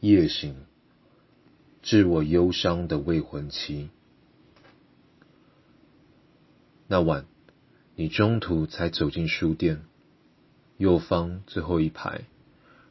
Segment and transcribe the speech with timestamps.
[0.00, 0.54] 夜行，
[1.82, 3.90] 致我忧伤的未婚妻。
[6.86, 7.26] 那晚，
[7.96, 9.82] 你中途才走进书店，
[10.76, 12.22] 右方最后一排，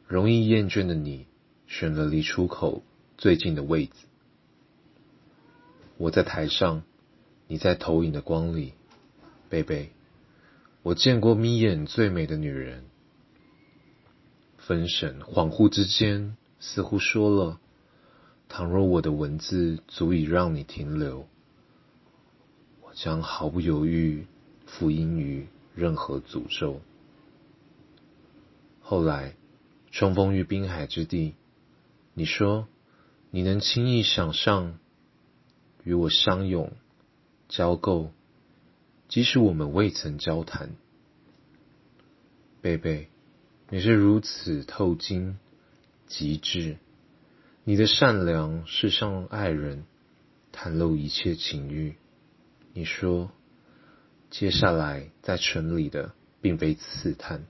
[0.06, 1.26] 容易厌倦的你，
[1.66, 2.82] 选了离出口
[3.16, 3.94] 最近的位子。
[5.96, 6.82] 我在台上，
[7.46, 8.74] 你在投影的光里，
[9.48, 9.90] 贝贝，
[10.82, 12.84] 我见过眯眼最美的女人。
[14.58, 17.60] 分神恍惚之间，似乎说了：
[18.48, 21.28] 倘若我的文字足以让你停留。
[22.82, 24.26] 我将毫不犹豫
[24.66, 26.80] 付因于任何诅咒。
[28.80, 29.34] 后来
[29.90, 31.34] 重逢于滨海之地，
[32.14, 32.66] 你说
[33.30, 34.78] 你能轻易想象
[35.84, 36.72] 与我相拥
[37.48, 38.08] 交媾，
[39.08, 40.70] 即使我们未曾交谈。
[42.60, 43.08] 贝贝，
[43.68, 45.38] 你是如此透晶
[46.08, 46.78] 极致，
[47.64, 49.84] 你的善良是向爱人
[50.52, 51.96] 袒露一切情欲。
[52.72, 53.30] 你说，
[54.30, 57.44] 接下来在城里的并非刺探，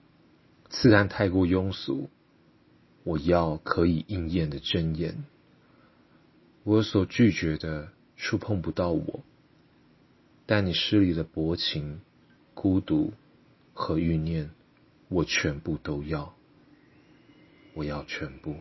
[0.69, 2.11] 刺探太过庸俗。
[3.05, 5.25] 我要可以应验的真言。
[6.65, 9.25] 我所拒绝的触碰不到我，
[10.45, 12.01] 但你诗里的薄情、
[12.55, 13.13] 孤独
[13.73, 14.51] 和欲念，
[15.09, 16.35] 我全部都要。
[17.79, 18.57] 我要全部，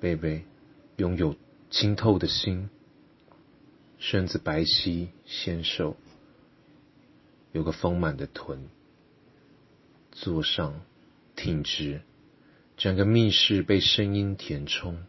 [0.00, 0.46] 贝贝，
[0.96, 1.36] 拥有
[1.68, 2.70] 清透的心。
[3.98, 5.98] 身子白皙纤瘦，
[7.52, 8.70] 有个丰满的臀，
[10.10, 10.80] 坐上
[11.34, 12.00] 挺直，
[12.78, 15.04] 整个密室被声音填充，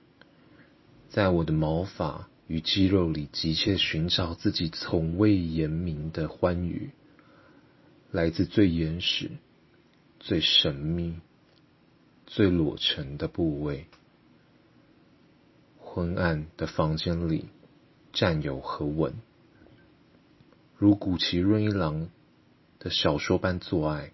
[1.08, 6.90] 在我的毛发与肌肉里急切寻找自己从未言明的欢愉，
[8.12, 9.32] 来自最原始、
[10.20, 11.22] 最神秘、
[12.28, 13.88] 最裸陈的部位。
[15.80, 17.50] 昏暗的房间里。
[18.14, 19.14] 占有和吻，
[20.76, 22.10] 如古奇润一郎
[22.80, 24.12] 的小说般做爱，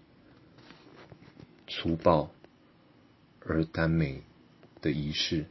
[1.66, 2.30] 粗暴
[3.40, 4.22] 而耽美
[4.82, 5.46] 的仪式。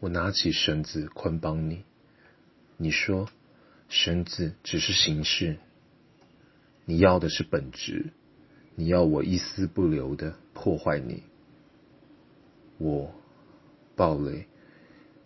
[0.00, 1.84] 我拿起绳子捆绑你，
[2.76, 3.28] 你说
[3.88, 5.58] 绳子只是形式，
[6.86, 8.10] 你要的是本质，
[8.74, 11.22] 你要我一丝不留的破坏你。
[12.78, 13.12] 我
[13.96, 14.46] 暴雷。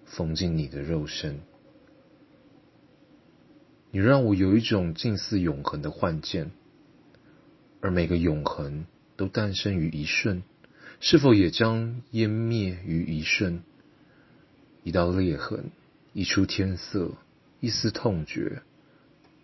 [0.09, 1.41] 缝进你的肉身，
[3.91, 6.53] 你让我有一种近似永恒的幻见，
[7.81, 8.87] 而每个永恒
[9.17, 10.45] 都诞生于一瞬，
[11.01, 13.65] 是否也将湮灭于一瞬？
[14.85, 15.73] 一道裂痕，
[16.13, 17.11] 一出天色，
[17.59, 18.63] 一丝痛觉，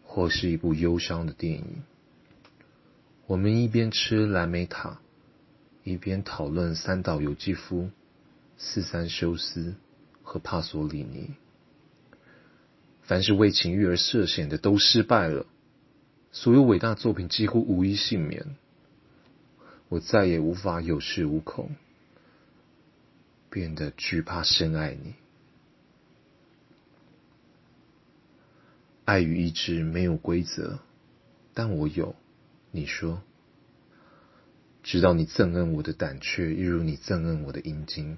[0.05, 1.83] 或是一部忧伤的电影。
[3.27, 5.01] 我们一边吃蓝莓塔，
[5.85, 7.91] 一边讨论三岛由纪夫、
[8.57, 9.75] 四三修斯。
[10.25, 11.35] 和帕索里尼，
[13.03, 15.45] 凡是为情欲而涉险的都失败了。
[16.31, 18.57] 所有伟大作品几乎无一幸免。
[19.91, 21.75] 我再也无法有恃无恐，
[23.51, 25.17] 变得惧怕深爱你。
[29.05, 30.79] 爱与意志没有规则，
[31.53, 32.15] 但我有。
[32.75, 33.23] 你说，
[34.83, 38.17] 知道你憎恨我的胆怯，一如你憎恨我的阴茎。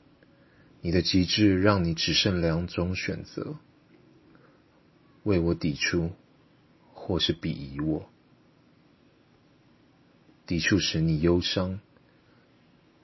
[0.81, 3.57] 你的极致让你只剩两种选择：
[5.25, 6.13] 为我抵触，
[6.93, 8.09] 或是鄙夷我。
[10.47, 11.81] 抵触使你忧伤，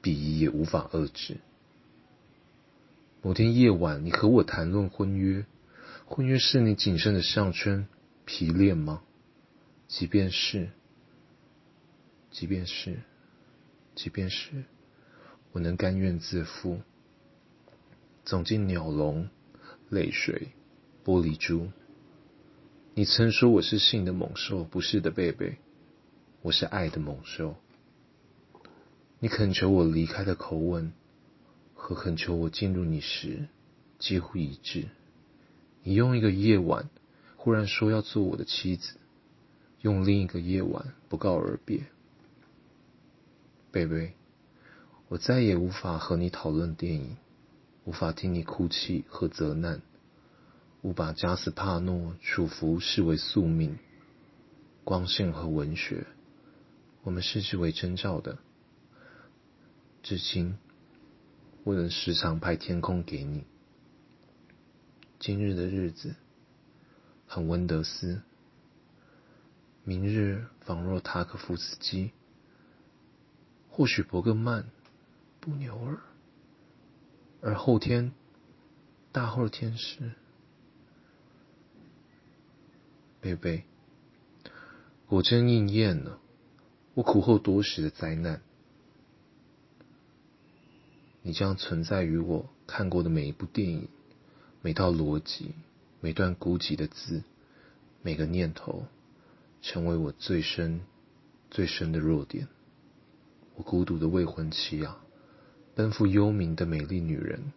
[0.03, 1.39] 鄙夷也无法遏制。
[3.23, 5.45] 某天夜晚，你和我谈论婚约，
[6.05, 7.89] 婚约是你仅剩的项圈、
[8.25, 9.03] 皮链吗？
[9.89, 10.71] 即便是，
[12.31, 13.01] 即便是，
[13.95, 14.65] 即便是，
[15.53, 16.81] 我能甘愿自负。
[18.25, 19.29] 走进鸟笼，
[19.89, 20.49] 泪水，
[21.05, 21.69] 玻璃珠。
[22.95, 25.57] 你曾说我是性的猛兽，不是的，贝贝，
[26.43, 27.57] 我是爱的猛兽。
[29.19, 30.93] 你恳求我离开的口吻，
[31.75, 33.49] 和恳求我进入你时
[33.99, 34.87] 几乎一致。
[35.83, 36.89] 你用一个夜晚
[37.37, 38.99] 忽然说要做我的妻子，
[39.81, 41.87] 用另一个夜晚不告而别。
[43.73, 44.15] 贝贝，
[45.07, 47.17] 我再也无法和你讨论电影。
[47.85, 49.81] 无法听你哭泣和责难，
[50.83, 53.79] 误把加斯帕诺楚服视为宿命。
[54.83, 56.07] 光线和文学，
[57.03, 58.39] 我们视之为征兆的。
[60.03, 60.59] 至今，
[61.63, 63.45] 我能时常拍天空给你。
[65.21, 66.17] 今日的日子
[67.27, 68.23] 很温德斯，
[69.85, 72.11] 明日仿若塔可夫斯基，
[73.71, 74.67] 或许伯格曼、
[75.41, 75.99] 布纽尔。
[77.41, 78.13] 而后天，
[79.13, 80.13] 大后天是
[83.21, 83.65] 贝贝，
[85.07, 86.19] 果真应验了
[86.95, 88.43] 我苦候多时的灾难。
[91.23, 93.89] 你将存在于我看过的每一部电影、
[94.63, 95.55] 每套逻辑、
[96.01, 97.23] 每段孤寂的字、
[98.03, 98.87] 每个念头，
[99.63, 100.81] 成为我最深、
[101.51, 102.49] 最深的弱点。
[103.61, 105.03] 我孤独的未婚妻啊，
[105.75, 107.53] 奔赴幽冥的美丽女人，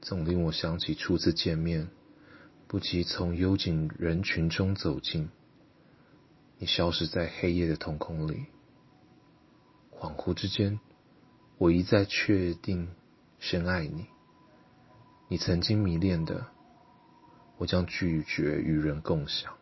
[0.00, 1.88] 总令我想起初次见面，
[2.68, 5.28] 不及从幽静人群中走近，
[6.58, 8.46] 你消失在黑夜的瞳孔里。
[9.90, 10.78] 恍惚之间。
[11.56, 12.86] 我一再确定
[13.40, 14.06] 深爱你，
[15.26, 16.46] 你曾经迷恋的，
[17.56, 19.52] 我将拒绝与人共享。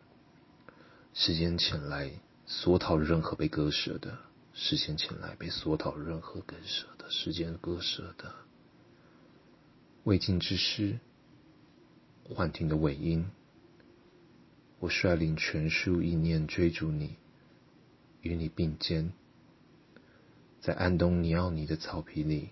[1.15, 2.11] 时间前来
[2.45, 4.19] 索讨任何被割舍的，
[4.59, 8.33] 时间前来被索讨任何割舍的，时间割舍的
[10.03, 10.97] 未尽之事，
[12.23, 13.27] 幻听的尾音。
[14.79, 17.17] 我率领全数意念追逐你，
[18.21, 19.13] 与你并肩。
[20.59, 22.49] 在安东尼奥尼的草皮里，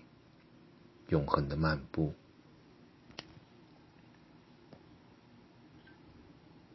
[1.08, 2.14] 永恒的漫步。